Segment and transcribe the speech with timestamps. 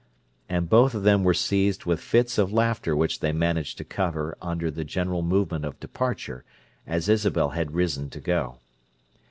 [0.49, 4.35] And both of them were seized with fits of laughter which they managed to cover
[4.41, 6.43] under the general movement of departure,
[6.87, 8.57] as Isabel had risen to go.